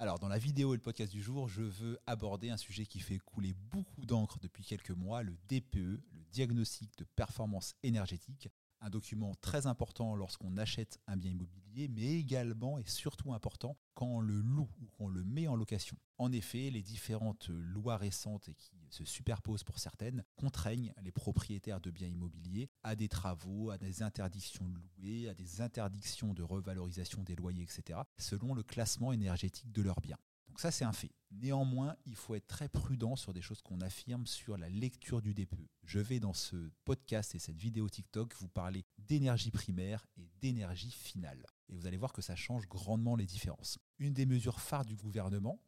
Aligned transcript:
Alors, 0.00 0.18
dans 0.18 0.28
la 0.28 0.38
vidéo 0.38 0.72
et 0.72 0.78
le 0.78 0.82
podcast 0.82 1.12
du 1.12 1.20
jour, 1.20 1.46
je 1.46 1.60
veux 1.60 1.98
aborder 2.06 2.48
un 2.48 2.56
sujet 2.56 2.86
qui 2.86 3.00
fait 3.00 3.18
couler 3.18 3.52
beaucoup 3.70 4.06
d'encre 4.06 4.38
depuis 4.38 4.64
quelques 4.64 4.92
mois, 4.92 5.22
le 5.22 5.36
DPE, 5.50 5.76
le 5.76 6.24
diagnostic 6.32 6.96
de 6.96 7.04
performance 7.04 7.74
énergétique. 7.82 8.48
Un 8.80 8.88
document 8.88 9.34
très 9.42 9.66
important 9.66 10.14
lorsqu'on 10.14 10.56
achète 10.56 10.98
un 11.06 11.18
bien 11.18 11.32
immobilier, 11.32 11.88
mais 11.88 12.14
également 12.14 12.78
et 12.78 12.86
surtout 12.86 13.34
important 13.34 13.76
quand 13.92 14.06
on 14.06 14.20
le 14.20 14.40
loue 14.40 14.70
ou 14.80 14.86
qu'on 14.96 15.06
le 15.06 15.22
met 15.22 15.48
en 15.48 15.54
location. 15.54 15.98
En 16.16 16.32
effet, 16.32 16.70
les 16.70 16.82
différentes 16.82 17.48
lois 17.50 17.98
récentes 17.98 18.48
et 18.48 18.54
qui 18.54 18.79
se 18.90 19.04
superposent 19.04 19.64
pour 19.64 19.78
certaines 19.78 20.24
contraignent 20.36 20.92
les 21.02 21.12
propriétaires 21.12 21.80
de 21.80 21.90
biens 21.90 22.08
immobiliers 22.08 22.70
à 22.82 22.96
des 22.96 23.08
travaux, 23.08 23.70
à 23.70 23.78
des 23.78 24.02
interdictions 24.02 24.68
de 24.68 24.78
louer, 24.78 25.28
à 25.28 25.34
des 25.34 25.60
interdictions 25.60 26.34
de 26.34 26.42
revalorisation 26.42 27.22
des 27.22 27.36
loyers, 27.36 27.62
etc., 27.62 28.00
selon 28.18 28.54
le 28.54 28.62
classement 28.62 29.12
énergétique 29.12 29.72
de 29.72 29.82
leurs 29.82 30.00
biens. 30.00 30.18
Donc 30.50 30.58
ça, 30.58 30.72
c'est 30.72 30.84
un 30.84 30.92
fait. 30.92 31.12
Néanmoins, 31.30 31.96
il 32.06 32.16
faut 32.16 32.34
être 32.34 32.48
très 32.48 32.68
prudent 32.68 33.14
sur 33.14 33.32
des 33.32 33.40
choses 33.40 33.62
qu'on 33.62 33.80
affirme 33.80 34.26
sur 34.26 34.56
la 34.56 34.68
lecture 34.68 35.22
du 35.22 35.32
DPE. 35.32 35.68
Je 35.84 36.00
vais 36.00 36.18
dans 36.18 36.32
ce 36.32 36.72
podcast 36.84 37.36
et 37.36 37.38
cette 37.38 37.56
vidéo 37.56 37.88
TikTok 37.88 38.34
vous 38.34 38.48
parler 38.48 38.84
d'énergie 38.98 39.52
primaire 39.52 40.04
et 40.16 40.28
d'énergie 40.40 40.90
finale. 40.90 41.46
Et 41.68 41.74
vous 41.74 41.86
allez 41.86 41.96
voir 41.96 42.12
que 42.12 42.20
ça 42.20 42.34
change 42.34 42.66
grandement 42.66 43.14
les 43.14 43.26
différences. 43.26 43.78
Une 43.98 44.12
des 44.12 44.26
mesures 44.26 44.60
phares 44.60 44.84
du 44.84 44.96
gouvernement 44.96 45.62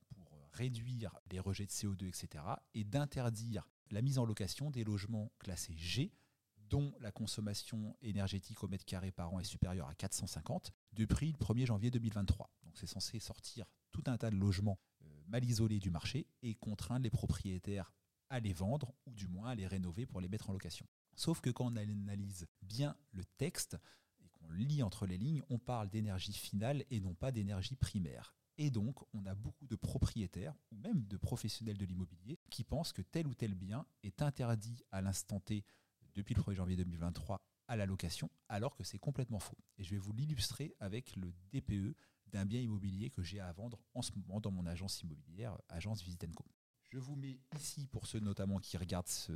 réduire 0.53 1.19
les 1.31 1.41
rejets 1.41 1.67
de 1.67 1.71
CO2, 1.71 2.07
etc., 2.07 2.45
est 2.75 2.85
d'interdire 2.85 3.69
la 3.91 4.03
mise 4.03 4.19
en 4.19 4.25
location 4.25 4.71
des 4.71 4.85
logements 4.85 5.33
classés 5.39 5.77
G 5.77 6.13
dont 6.57 6.95
la 7.01 7.13
consommation 7.13 7.95
énergétique 8.01 8.65
au 8.65 8.69
mètre 8.69 8.87
carré 8.87 9.11
par 9.11 9.35
an 9.35 9.41
est 9.41 9.45
supérieure 9.45 9.89
à 9.89 9.95
450 9.95 10.73
depuis 10.95 11.33
le 11.33 11.37
1er 11.37 11.67
janvier 11.67 11.91
2023. 11.91 12.51
Donc 12.65 12.79
c'est 12.79 12.87
censé 12.87 13.19
sortir 13.19 13.67
tout 13.91 14.05
un 14.07 14.17
tas 14.17 14.31
de 14.31 14.37
logements 14.37 14.79
euh, 15.03 15.07
mal 15.27 15.45
isolés 15.45 15.81
du 15.81 15.91
marché 15.91 16.27
et 16.43 16.55
contraindre 16.55 17.05
les 17.05 17.11
propriétaires 17.11 17.93
à 18.31 18.41
les 18.41 18.55
vendre 18.55 18.95
ou 19.05 19.13
du 19.13 19.29
moins 19.29 19.51
à 19.51 19.55
les 19.55 19.67
rénover 19.67 20.07
pour 20.07 20.23
les 20.23 20.29
mettre 20.29 20.49
en 20.49 20.55
location. 20.55 20.87
Sauf 21.15 21.43
que 21.43 21.51
quand 21.51 21.67
on 21.67 21.77
analyse 21.77 22.49
bien 22.63 22.97
le 23.11 23.25
texte 23.37 23.77
et 24.25 24.29
qu'on 24.31 24.51
lit 24.51 24.83
entre 24.83 25.05
les 25.05 25.19
lignes, 25.19 25.43
on 25.51 25.59
parle 25.59 25.91
d'énergie 25.91 26.33
finale 26.33 26.87
et 26.91 27.01
non 27.01 27.15
pas 27.15 27.33
d'énergie 27.33 27.77
primaire. 27.77 28.35
Et 28.59 28.71
donc, 28.71 29.01
on 29.15 29.25
a 29.27 29.35
beaucoup 29.35 29.67
de 29.67 29.77
propriétaires 29.77 30.55
ou 30.71 30.77
même 30.77 31.05
de 31.07 31.17
professionnels 31.17 31.79
de 31.79 31.87
l'immobilier 31.87 32.39
qui 32.51 32.65
pensent 32.65 32.93
que 32.93 33.03
tel 33.03 33.27
ou 33.27 33.35
tel 33.35 33.55
bien 33.55 33.87
est 34.03 34.23
interdit 34.23 34.83
à 34.91 35.01
l'instant 35.01 35.41
T 35.41 35.65
depuis 36.15 36.35
le 36.35 36.43
1er 36.43 36.55
janvier 36.55 36.77
2023 36.77 37.41
à 37.69 37.77
la 37.77 37.87
location, 37.87 38.31
alors 38.49 38.77
que 38.77 38.85
c'est 38.85 38.99
complètement 38.99 39.39
faux. 39.39 39.57
Et 39.79 39.85
je 39.85 39.91
vais 39.91 39.99
vous 39.99 40.13
l'illustrer 40.13 40.75
avec 40.81 41.17
le 41.17 41.33
DPE 41.53 41.97
d'un 42.27 42.45
bien 42.45 42.61
immobilier 42.61 43.11
que 43.11 43.23
j'ai 43.23 43.41
à 43.41 43.53
vendre 43.53 43.83
en 43.95 44.03
ce 44.03 44.13
moment 44.17 44.41
dans 44.41 44.51
mon 44.51 44.67
agence 44.67 45.01
immobilière, 45.01 45.57
agence 45.69 46.03
Visitenco. 46.03 46.45
Je 46.91 46.99
vous 46.99 47.17
mets 47.17 47.41
ici, 47.57 47.87
pour 47.87 48.07
ceux 48.07 48.21
notamment 48.21 48.59
qui 48.59 48.77
regardent, 48.77 49.09
ce, 49.09 49.33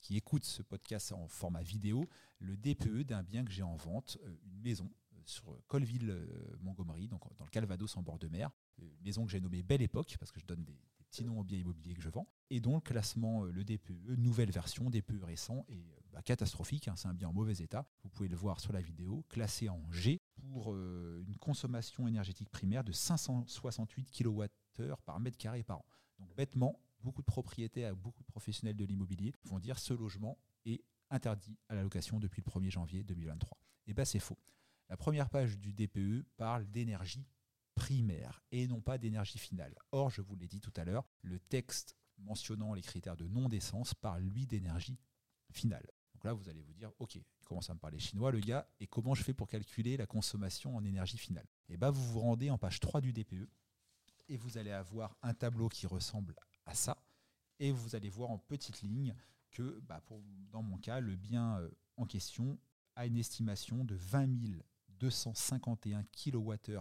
qui 0.00 0.16
écoutent 0.16 0.46
ce 0.46 0.62
podcast 0.62 1.12
en 1.12 1.28
format 1.28 1.62
vidéo, 1.62 2.08
le 2.38 2.56
DPE 2.56 3.02
d'un 3.02 3.22
bien 3.22 3.44
que 3.44 3.50
j'ai 3.50 3.62
en 3.62 3.76
vente, 3.76 4.16
euh, 4.24 4.34
une 4.44 4.60
maison 4.62 4.90
sur 5.30 5.44
Colville-Montgomery, 5.68 7.08
donc 7.08 7.22
dans 7.38 7.44
le 7.44 7.50
Calvados 7.50 7.96
en 7.96 8.02
bord 8.02 8.18
de 8.18 8.28
mer. 8.28 8.50
Une 8.78 9.00
maison 9.04 9.24
que 9.24 9.30
j'ai 9.32 9.40
nommée 9.40 9.62
Belle 9.62 9.82
Époque, 9.82 10.16
parce 10.18 10.32
que 10.32 10.40
je 10.40 10.46
donne 10.46 10.64
des, 10.64 10.78
petits 11.10 11.24
noms 11.24 11.40
aux 11.40 11.44
biens 11.44 11.58
immobiliers 11.58 11.94
que 11.94 12.02
je 12.02 12.08
vends. 12.08 12.26
Et 12.50 12.60
donc, 12.60 12.84
classement, 12.84 13.44
euh, 13.44 13.50
le 13.50 13.64
DPE, 13.64 14.16
nouvelle 14.16 14.50
version, 14.50 14.90
DPE 14.90 15.22
récent 15.22 15.64
et 15.68 15.84
bah, 16.12 16.22
catastrophique. 16.22 16.88
Hein, 16.88 16.94
c'est 16.96 17.08
un 17.08 17.14
bien 17.14 17.28
en 17.28 17.32
mauvais 17.32 17.54
état. 17.54 17.86
Vous 18.02 18.08
pouvez 18.10 18.28
le 18.28 18.36
voir 18.36 18.60
sur 18.60 18.72
la 18.72 18.80
vidéo, 18.80 19.24
classé 19.28 19.68
en 19.68 19.90
G 19.90 20.20
pour 20.36 20.72
euh, 20.72 21.22
une 21.26 21.36
consommation 21.36 22.06
énergétique 22.06 22.48
primaire 22.48 22.84
de 22.84 22.92
568 22.92 24.10
kWh 24.10 24.46
par 25.04 25.20
mètre 25.20 25.36
carré 25.36 25.62
par 25.62 25.78
an. 25.78 25.84
Donc 26.18 26.34
bêtement, 26.36 26.80
beaucoup 27.02 27.22
de 27.22 27.26
propriétaires, 27.26 27.96
beaucoup 27.96 28.22
de 28.22 28.28
professionnels 28.28 28.76
de 28.76 28.84
l'immobilier 28.84 29.34
vont 29.44 29.58
dire 29.58 29.78
ce 29.78 29.94
logement 29.94 30.38
est 30.64 30.82
interdit 31.10 31.58
à 31.68 31.74
la 31.74 31.82
location 31.82 32.18
depuis 32.20 32.42
le 32.44 32.50
1er 32.50 32.70
janvier 32.70 33.02
2023. 33.02 33.58
Et 33.86 33.94
bien 33.94 34.04
c'est 34.04 34.20
faux. 34.20 34.38
La 34.90 34.96
première 34.96 35.30
page 35.30 35.56
du 35.56 35.72
DPE 35.72 36.26
parle 36.36 36.68
d'énergie 36.68 37.24
primaire 37.76 38.42
et 38.50 38.66
non 38.66 38.80
pas 38.80 38.98
d'énergie 38.98 39.38
finale. 39.38 39.72
Or, 39.92 40.10
je 40.10 40.20
vous 40.20 40.34
l'ai 40.34 40.48
dit 40.48 40.60
tout 40.60 40.72
à 40.74 40.84
l'heure, 40.84 41.06
le 41.22 41.38
texte 41.38 41.96
mentionnant 42.18 42.74
les 42.74 42.82
critères 42.82 43.16
de 43.16 43.28
non-décence 43.28 43.94
parle 43.94 44.24
lui 44.24 44.48
d'énergie 44.48 44.98
finale. 45.52 45.86
Donc 46.12 46.24
là, 46.24 46.32
vous 46.32 46.48
allez 46.48 46.60
vous 46.60 46.74
dire, 46.74 46.90
ok, 46.98 47.14
il 47.14 47.24
commence 47.44 47.70
à 47.70 47.74
me 47.74 47.78
parler 47.78 48.00
chinois, 48.00 48.32
le 48.32 48.40
gars, 48.40 48.68
et 48.80 48.88
comment 48.88 49.14
je 49.14 49.22
fais 49.22 49.32
pour 49.32 49.46
calculer 49.46 49.96
la 49.96 50.06
consommation 50.06 50.74
en 50.74 50.84
énergie 50.84 51.18
finale? 51.18 51.46
Et 51.68 51.74
eh 51.74 51.76
bien, 51.76 51.90
vous 51.90 52.04
vous 52.04 52.20
rendez 52.20 52.50
en 52.50 52.58
page 52.58 52.80
3 52.80 53.00
du 53.00 53.12
DPE, 53.12 53.48
et 54.28 54.36
vous 54.36 54.58
allez 54.58 54.72
avoir 54.72 55.16
un 55.22 55.34
tableau 55.34 55.68
qui 55.68 55.86
ressemble 55.86 56.34
à 56.66 56.74
ça, 56.74 57.00
et 57.60 57.70
vous 57.70 57.94
allez 57.94 58.10
voir 58.10 58.30
en 58.30 58.38
petites 58.38 58.82
lignes 58.82 59.14
que, 59.52 59.78
bah, 59.86 60.02
pour, 60.04 60.20
dans 60.50 60.62
mon 60.62 60.78
cas, 60.78 60.98
le 60.98 61.14
bien 61.14 61.60
euh, 61.60 61.70
en 61.96 62.06
question 62.06 62.58
a 62.96 63.06
une 63.06 63.16
estimation 63.16 63.84
de 63.84 63.94
20 63.94 64.26
251 65.00 66.04
kWh 66.04 66.78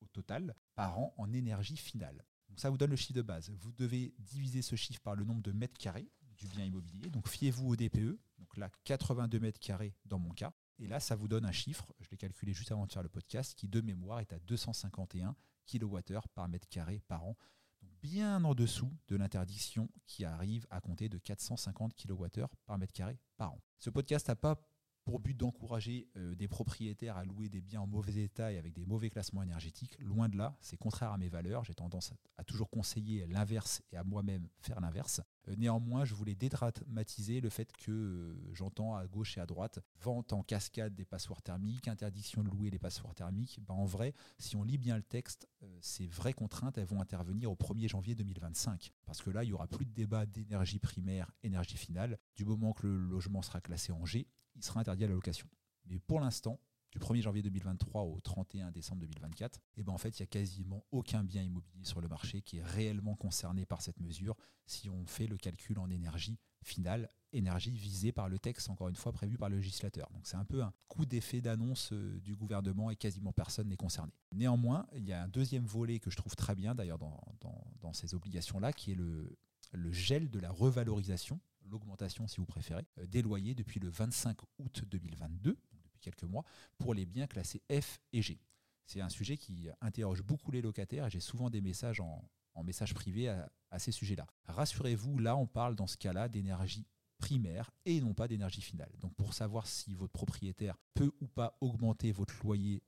au 0.00 0.06
total 0.08 0.54
par 0.74 0.98
an 0.98 1.14
en 1.16 1.32
énergie 1.32 1.76
finale. 1.76 2.24
Donc 2.48 2.60
ça 2.60 2.70
vous 2.70 2.76
donne 2.76 2.90
le 2.90 2.96
chiffre 2.96 3.14
de 3.14 3.22
base. 3.22 3.50
Vous 3.50 3.72
devez 3.72 4.14
diviser 4.18 4.62
ce 4.62 4.76
chiffre 4.76 5.00
par 5.00 5.14
le 5.14 5.24
nombre 5.24 5.42
de 5.42 5.52
mètres 5.52 5.78
carrés 5.78 6.10
du 6.36 6.48
bien 6.48 6.64
immobilier. 6.64 7.08
Donc 7.10 7.28
fiez-vous 7.28 7.68
au 7.68 7.76
DPE. 7.76 8.18
Donc 8.38 8.56
là, 8.56 8.70
82 8.84 9.38
mètres 9.38 9.60
carrés 9.60 9.94
dans 10.04 10.18
mon 10.18 10.30
cas. 10.30 10.52
Et 10.78 10.86
là, 10.86 10.98
ça 10.98 11.14
vous 11.14 11.28
donne 11.28 11.44
un 11.44 11.52
chiffre, 11.52 11.94
je 12.00 12.08
l'ai 12.10 12.16
calculé 12.16 12.52
juste 12.52 12.72
avant 12.72 12.86
de 12.86 12.92
faire 12.92 13.02
le 13.02 13.08
podcast, 13.08 13.54
qui 13.54 13.68
de 13.68 13.80
mémoire 13.80 14.20
est 14.20 14.32
à 14.32 14.38
251 14.40 15.36
kWh 15.66 16.00
par 16.34 16.48
mètre 16.48 16.68
carré 16.68 17.00
par 17.06 17.24
an. 17.24 17.36
Donc 17.80 17.90
bien 18.00 18.42
en 18.44 18.54
dessous 18.54 18.92
de 19.08 19.16
l'interdiction 19.16 19.88
qui 20.06 20.24
arrive 20.24 20.66
à 20.70 20.80
compter 20.80 21.08
de 21.08 21.18
450 21.18 21.94
kWh 21.94 22.46
par 22.66 22.78
mètre 22.78 22.92
carré 22.92 23.18
par 23.36 23.52
an. 23.52 23.62
Ce 23.78 23.90
podcast 23.90 24.28
n'a 24.28 24.36
pas 24.36 24.60
pour 25.04 25.18
but 25.18 25.36
d'encourager 25.36 26.08
euh, 26.16 26.34
des 26.34 26.48
propriétaires 26.48 27.16
à 27.16 27.24
louer 27.24 27.48
des 27.48 27.60
biens 27.60 27.82
en 27.82 27.86
mauvais 27.86 28.22
état 28.22 28.52
et 28.52 28.58
avec 28.58 28.72
des 28.72 28.84
mauvais 28.84 29.10
classements 29.10 29.42
énergétiques. 29.42 29.96
Loin 30.00 30.28
de 30.28 30.36
là, 30.36 30.56
c'est 30.60 30.76
contraire 30.76 31.12
à 31.12 31.18
mes 31.18 31.28
valeurs. 31.28 31.64
J'ai 31.64 31.74
tendance 31.74 32.12
à, 32.36 32.44
toujours 32.44 32.70
conseiller 32.70 33.26
l'inverse 33.26 33.82
et 33.90 33.96
à 33.96 34.04
moi-même 34.04 34.48
faire 34.60 34.80
l'inverse. 34.80 35.20
Euh, 35.48 35.56
néanmoins, 35.56 36.04
je 36.04 36.14
voulais 36.14 36.34
dédramatiser 36.34 37.40
le 37.40 37.50
fait 37.50 37.72
que 37.76 37.90
euh, 37.90 38.54
j'entends 38.54 38.94
à 38.94 39.06
gauche 39.06 39.36
et 39.38 39.40
à 39.40 39.46
droite 39.46 39.80
vente 40.00 40.32
en 40.32 40.42
cascade 40.42 40.94
des 40.94 41.04
passoires 41.04 41.42
thermiques, 41.42 41.88
interdiction 41.88 42.42
de 42.42 42.50
louer 42.50 42.70
les 42.70 42.78
passoires 42.78 43.14
thermiques. 43.14 43.60
Ben, 43.66 43.74
en 43.74 43.84
vrai, 43.84 44.14
si 44.38 44.56
on 44.56 44.62
lit 44.62 44.78
bien 44.78 44.96
le 44.96 45.02
texte, 45.02 45.48
ces 45.80 46.06
vraies 46.08 46.32
contraintes 46.32 46.78
elles 46.78 46.86
vont 46.86 47.00
intervenir 47.00 47.50
au 47.50 47.54
1er 47.54 47.88
janvier 47.88 48.14
2025. 48.14 48.92
Parce 49.06 49.22
que 49.22 49.30
là, 49.30 49.44
il 49.44 49.48
n'y 49.48 49.52
aura 49.52 49.66
plus 49.66 49.84
de 49.84 49.92
débat 49.92 50.26
d'énergie 50.26 50.78
primaire, 50.78 51.30
énergie 51.42 51.76
finale. 51.76 52.18
Du 52.36 52.44
moment 52.44 52.72
que 52.72 52.86
le 52.86 52.96
logement 52.96 53.42
sera 53.42 53.60
classé 53.60 53.92
en 53.92 54.04
G, 54.04 54.26
il 54.56 54.64
sera 54.64 54.80
interdit 54.80 55.04
à 55.04 55.08
la 55.08 55.14
location. 55.14 55.48
Mais 55.86 55.98
pour 55.98 56.20
l'instant, 56.20 56.60
du 56.92 56.98
1er 56.98 57.22
janvier 57.22 57.42
2023 57.42 58.02
au 58.02 58.20
31 58.20 58.70
décembre 58.70 59.00
2024, 59.00 59.60
eh 59.76 59.82
ben 59.82 59.92
en 59.92 59.98
fait, 59.98 60.18
il 60.18 60.22
n'y 60.22 60.24
a 60.24 60.26
quasiment 60.26 60.84
aucun 60.90 61.24
bien 61.24 61.42
immobilier 61.42 61.84
sur 61.84 62.00
le 62.00 62.08
marché 62.08 62.42
qui 62.42 62.58
est 62.58 62.62
réellement 62.62 63.14
concerné 63.14 63.64
par 63.64 63.80
cette 63.80 63.98
mesure 63.98 64.36
si 64.66 64.90
on 64.90 65.06
fait 65.06 65.26
le 65.26 65.38
calcul 65.38 65.78
en 65.78 65.88
énergie 65.90 66.38
finale, 66.62 67.08
énergie 67.32 67.70
visée 67.70 68.12
par 68.12 68.28
le 68.28 68.38
texte, 68.38 68.68
encore 68.68 68.88
une 68.88 68.94
fois, 68.94 69.10
prévu 69.10 69.38
par 69.38 69.48
le 69.48 69.56
législateur. 69.56 70.08
Donc 70.10 70.26
c'est 70.26 70.36
un 70.36 70.44
peu 70.44 70.62
un 70.62 70.72
coup 70.86 71.06
d'effet 71.06 71.40
d'annonce 71.40 71.92
euh, 71.92 72.20
du 72.20 72.36
gouvernement 72.36 72.90
et 72.90 72.96
quasiment 72.96 73.32
personne 73.32 73.68
n'est 73.68 73.76
concerné. 73.76 74.12
Néanmoins, 74.32 74.86
il 74.94 75.04
y 75.04 75.14
a 75.14 75.22
un 75.22 75.28
deuxième 75.28 75.64
volet 75.64 75.98
que 75.98 76.10
je 76.10 76.16
trouve 76.16 76.36
très 76.36 76.54
bien 76.54 76.74
d'ailleurs 76.74 76.98
dans, 76.98 77.92
ces 77.94 78.14
obligations-là, 78.14 78.72
qui 78.72 78.92
est 78.92 78.94
le 78.94 79.92
gel 79.92 80.30
de 80.30 80.38
la 80.38 80.50
revalorisation 80.50 81.40
l'augmentation, 81.72 82.28
si 82.28 82.36
vous 82.36 82.46
préférez, 82.46 82.86
euh, 82.98 83.06
des 83.06 83.22
loyers 83.22 83.54
depuis 83.54 83.80
le 83.80 83.88
25 83.88 84.38
août 84.58 84.84
2022, 84.86 85.58
depuis 85.84 86.00
quelques 86.00 86.24
mois, 86.24 86.44
pour 86.78 86.94
les 86.94 87.06
biens 87.06 87.26
classés 87.26 87.62
F 87.70 88.00
et 88.12 88.22
G. 88.22 88.40
C'est 88.86 89.00
un 89.00 89.08
sujet 89.08 89.36
qui 89.36 89.68
interroge 89.80 90.22
beaucoup 90.22 90.50
les 90.50 90.60
locataires 90.60 91.06
et 91.06 91.10
j'ai 91.10 91.20
souvent 91.20 91.48
des 91.48 91.60
messages 91.60 92.00
en, 92.00 92.28
en 92.54 92.62
message 92.62 92.94
privé 92.94 93.28
à, 93.28 93.78
ces 93.78 93.92
sujets-là. 93.92 94.26
Rassurez-vous, 94.44 95.18
là 95.18 95.36
on 95.36 95.46
parle 95.46 95.76
dans 95.76 95.86
ce 95.86 95.96
cas-là 95.96 96.28
d'énergie 96.28 96.86
primaire 97.16 97.70
et 97.86 98.00
non 98.00 98.12
pas 98.12 98.28
d'énergie 98.28 98.60
finale. 98.60 98.92
Donc 99.00 99.14
pour 99.14 99.32
savoir 99.32 99.66
si 99.66 99.94
votre 99.94 100.12
propriétaire 100.12 100.76
peut 100.94 101.12
ou 101.20 101.26
pas 101.26 101.56
augmenter 101.60 102.12
votre 102.12 102.34
loyer, 102.42 102.82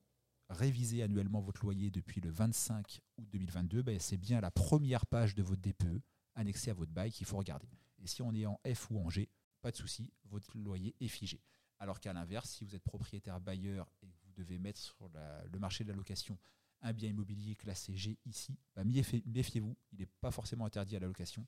réviser 0.51 1.03
annuellement 1.03 1.41
votre 1.41 1.63
loyer 1.63 1.91
depuis 1.91 2.21
le 2.21 2.31
25 2.31 3.01
août 3.17 3.27
2022, 3.31 3.83
ben 3.83 3.99
c'est 3.99 4.19
bien 4.19 4.41
la 4.41 4.51
première 4.51 5.07
page 5.07 5.35
de 5.35 5.43
votre 5.43 5.63
DPE 5.63 6.03
annexée 6.35 6.71
à 6.71 6.75
votre 6.75 6.93
bail 6.93 7.13
qu'il 7.13 7.27
faut 7.27 7.39
regarder. 7.39 7.69
Et 8.05 8.07
si 8.07 8.23
on 8.23 8.33
est 8.35 8.47
en 8.47 8.61
F 8.73 8.91
ou 8.91 9.01
en 9.01 9.09
G, 9.09 9.31
pas 9.63 9.71
de 9.71 9.77
souci, 9.77 10.13
votre 10.25 10.57
loyer 10.59 10.95
est 11.01 11.09
figé. 11.09 11.43
Alors 11.79 12.01
qu'à 12.01 12.13
l'inverse, 12.13 12.51
si 12.51 12.65
vous 12.65 12.77
êtes 12.77 12.85
propriétaire 12.85 13.41
bailleur 13.41 13.91
et 14.03 14.07
que 14.07 14.17
vous 14.25 14.33
devez 14.35 14.59
mettre 14.59 14.79
sur 14.79 15.09
le 15.09 15.59
marché 15.59 15.85
de 15.85 15.89
la 15.89 15.97
location 15.97 16.39
un 16.83 16.93
bien 16.93 17.09
immobilier 17.09 17.57
classé 17.57 17.97
G 17.97 18.19
ici, 18.27 18.59
bah, 18.77 18.85
méfiez-vous, 18.85 19.77
il 19.93 20.01
n'est 20.01 20.07
pas 20.21 20.31
forcément 20.31 20.67
interdit 20.67 20.97
à 20.97 21.01
la 21.01 21.07
location. 21.07 21.47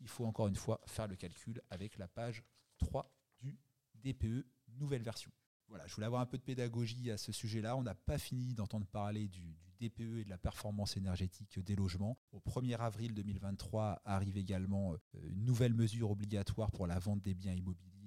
Il 0.00 0.08
faut 0.08 0.24
encore 0.24 0.48
une 0.48 0.56
fois 0.56 0.80
faire 0.86 1.08
le 1.08 1.16
calcul 1.16 1.60
avec 1.68 1.98
la 1.98 2.08
page 2.08 2.42
3 2.78 3.14
du 3.40 3.58
DPE 3.94 4.46
nouvelle 4.68 5.02
version. 5.02 5.30
Voilà, 5.68 5.86
je 5.86 5.94
voulais 5.94 6.06
avoir 6.06 6.22
un 6.22 6.26
peu 6.26 6.38
de 6.38 6.42
pédagogie 6.42 7.10
à 7.10 7.18
ce 7.18 7.32
sujet-là. 7.32 7.76
On 7.76 7.82
n'a 7.82 7.94
pas 7.94 8.18
fini 8.18 8.54
d'entendre 8.54 8.86
parler 8.86 9.28
du, 9.28 9.56
DPE 9.78 10.18
et 10.18 10.24
de 10.24 10.30
la 10.30 10.38
performance 10.38 10.96
énergétique 10.96 11.58
des 11.60 11.76
logements. 11.76 12.18
Au 12.32 12.40
1er 12.40 12.76
avril 12.76 13.14
2023 13.14 14.02
arrive 14.04 14.36
également 14.36 14.92
euh, 14.92 14.98
une 15.30 15.44
nouvelle 15.44 15.74
mesure 15.74 16.10
obligatoire 16.10 16.70
pour 16.70 16.86
la 16.86 16.98
vente 16.98 17.22
des 17.22 17.34
biens 17.34 17.54
immobiliers 17.54 17.97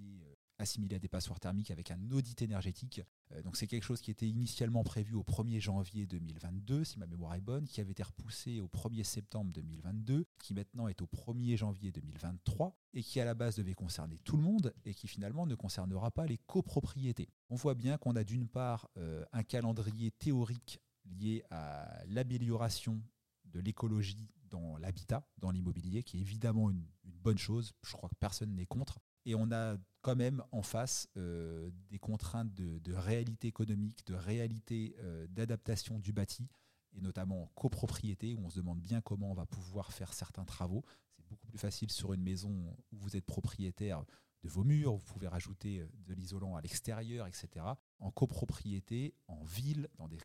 euh, 0.61 0.63
assimilés 0.63 0.95
à 0.95 0.99
des 0.99 1.07
passoires 1.07 1.39
thermiques 1.39 1.71
avec 1.71 1.91
un 1.91 2.11
audit 2.11 2.41
énergétique. 2.41 3.01
Euh, 3.31 3.41
donc 3.41 3.57
c'est 3.57 3.67
quelque 3.67 3.83
chose 3.83 4.01
qui 4.01 4.11
était 4.11 4.27
initialement 4.27 4.83
prévu 4.83 5.15
au 5.15 5.23
1er 5.23 5.59
janvier 5.59 6.05
2022, 6.05 6.83
si 6.83 6.99
ma 6.99 7.07
mémoire 7.07 7.35
est 7.35 7.41
bonne, 7.41 7.67
qui 7.67 7.81
avait 7.81 7.91
été 7.91 8.03
repoussé 8.03 8.59
au 8.59 8.67
1er 8.67 9.03
septembre 9.03 9.51
2022, 9.51 10.25
qui 10.39 10.53
maintenant 10.53 10.87
est 10.87 11.01
au 11.01 11.07
1er 11.07 11.57
janvier 11.57 11.91
2023, 11.91 12.75
et 12.93 13.03
qui 13.03 13.19
à 13.19 13.25
la 13.25 13.33
base 13.33 13.55
devait 13.55 13.73
concerner 13.73 14.17
tout 14.19 14.37
le 14.37 14.43
monde, 14.43 14.73
et 14.85 14.93
qui 14.93 15.07
finalement 15.07 15.45
ne 15.45 15.55
concernera 15.55 16.11
pas 16.11 16.25
les 16.25 16.37
copropriétés. 16.37 17.29
On 17.49 17.55
voit 17.55 17.75
bien 17.75 17.97
qu'on 17.97 18.15
a 18.15 18.23
d'une 18.23 18.47
part 18.47 18.89
un 19.33 19.43
calendrier 19.43 20.11
théorique 20.11 20.79
lié 21.05 21.43
à 21.49 22.03
l'amélioration 22.05 23.01
de 23.45 23.59
l'écologie 23.59 24.29
dans 24.51 24.77
l'habitat, 24.77 25.25
dans 25.37 25.51
l'immobilier, 25.51 26.03
qui 26.03 26.17
est 26.17 26.21
évidemment 26.21 26.69
une, 26.69 26.85
bonne 27.23 27.37
chose. 27.37 27.73
Je 27.83 27.93
crois 27.93 28.09
que 28.09 28.15
personne 28.15 28.55
n'est 28.55 28.65
contre. 28.65 28.99
Et 29.25 29.35
on 29.35 29.51
a 29.51 29.77
quand 30.01 30.15
même 30.15 30.43
en 30.51 30.63
face 30.63 31.07
euh, 31.15 31.69
des 31.89 31.99
contraintes 31.99 32.53
de, 32.53 32.93
réalité 32.93 33.47
économique, 33.47 34.05
de 34.07 34.15
réalité 34.15 34.95
euh, 34.99 35.27
d'adaptation 35.27 35.99
du 35.99 36.11
bâti, 36.11 36.49
et 36.93 37.01
notamment 37.01 37.43
en 37.43 37.47
copropriété, 37.47 38.33
où 38.33 38.43
on 38.43 38.49
se 38.49 38.57
demande 38.57 38.81
bien 38.81 39.01
comment 39.01 39.31
on 39.31 39.35
va 39.35 39.45
pouvoir 39.45 39.93
faire 39.93 40.13
certains 40.13 40.43
travaux. 40.43 40.83
C'est 41.15 41.25
beaucoup 41.27 41.45
plus 41.47 41.59
facile 41.59 41.91
sur 41.91 42.13
une 42.13 42.23
maison 42.23 42.75
où 42.91 42.97
vous 42.97 43.15
êtes 43.15 43.25
propriétaire 43.25 44.03
de 44.43 44.49
vos 44.49 44.63
murs, 44.63 44.95
vous 44.95 45.05
pouvez 45.05 45.27
rajouter 45.27 45.81
euh, 45.81 45.89
de 46.07 46.13
l'isolant 46.15 46.55
à 46.55 46.61
l'extérieur, 46.61 47.27
etc. 47.27 47.65
En 47.99 48.09
copropriété, 48.09 49.13
en 49.27 49.43
ville, 49.43 49.87
dans 49.97 50.07
des 50.07 50.17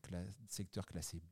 secteurs 0.48 0.86
classés 0.86 1.22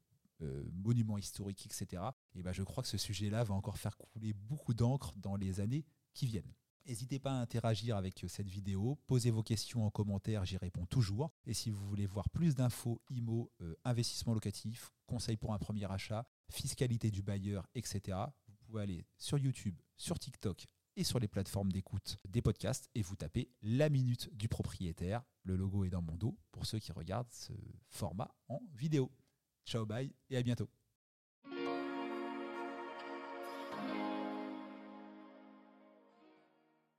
monuments 0.73 1.17
historiques, 1.17 1.65
etc. 1.65 2.03
Et 2.35 2.43
ben, 2.43 2.53
je 2.53 2.63
crois 2.63 2.83
que 2.83 2.89
ce 2.89 2.99
sujet-là 2.99 3.45
va 3.45 3.55
encore 3.55 3.79
faire 3.79 3.97
couler 3.97 4.35
beaucoup 4.35 4.75
d'encre 4.75 5.15
dans 5.17 5.37
les 5.37 5.61
années 5.61 5.87
qui 6.13 6.27
viennent. 6.27 6.53
N'hésitez 6.87 7.19
pas 7.19 7.33
à 7.33 7.41
interagir 7.41 7.97
avec 7.97 8.25
euh, 8.25 8.29
cette 8.29 8.49
vidéo, 8.49 8.99
posez 9.07 9.31
vos 9.31 9.43
questions 9.43 9.87
en 9.87 9.91
commentaire, 9.91 10.45
j'y 10.45 10.59
réponds 10.59 10.85
toujours. 10.85 11.31
Et 11.47 11.55
si 11.55 11.71
vous 11.71 11.87
voulez 11.87 12.07
voir 12.07 12.29
plus 12.29 12.55
d'infos, 12.55 13.01
IMO, 13.09 13.51
euh, 13.63 13.75
investissement 13.85 14.35
locatif, 14.35 14.93
conseils 15.07 15.39
pour 15.39 15.55
un 15.55 15.59
premier 15.59 15.91
achat, 15.91 16.27
fiscalité 16.51 17.11
du 17.11 17.23
bailleur, 17.23 17.67
etc., 17.75 18.19
vous 18.49 18.57
pouvez 18.67 18.83
aller 18.83 19.07
sur 19.17 19.39
YouTube, 19.39 19.81
sur 19.97 20.19
TikTok 20.19 20.67
et 20.97 21.05
sur 21.05 21.19
les 21.19 21.29
plateformes 21.29 21.73
d'écoute 21.73 22.19
des 22.29 22.43
podcasts 22.43 22.91
et 22.95 23.01
vous 23.01 23.17
tapez 23.17 23.51
la 23.63 23.89
minute 23.89 24.29
du 24.35 24.49
propriétaire. 24.49 25.23
Le 25.43 25.57
logo 25.57 25.85
est 25.85 25.91
dans 25.91 26.03
mon 26.03 26.17
dos 26.17 26.39
pour 26.53 26.67
ceux 26.67 26.79
qui 26.79 26.93
regardent 26.93 27.33
ce 27.33 27.53
format 27.89 28.35
en 28.49 28.61
vidéo. 28.75 29.11
Ciao, 29.65 29.87
bye 29.87 30.15
et 30.29 30.37
à 30.37 30.43
bientôt. 30.43 30.69